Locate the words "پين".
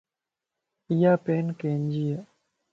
1.25-1.45